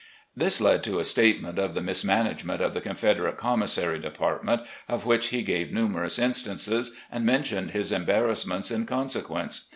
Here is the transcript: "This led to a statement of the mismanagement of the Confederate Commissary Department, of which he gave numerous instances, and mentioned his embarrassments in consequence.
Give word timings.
"This 0.35 0.59
led 0.59 0.81
to 0.85 0.97
a 0.97 1.03
statement 1.05 1.59
of 1.59 1.75
the 1.75 1.79
mismanagement 1.83 2.59
of 2.59 2.73
the 2.73 2.81
Confederate 2.81 3.37
Commissary 3.37 3.99
Department, 3.99 4.63
of 4.89 5.05
which 5.05 5.27
he 5.27 5.43
gave 5.43 5.71
numerous 5.71 6.17
instances, 6.17 6.93
and 7.11 7.23
mentioned 7.23 7.69
his 7.69 7.91
embarrassments 7.91 8.71
in 8.71 8.87
consequence. 8.87 9.69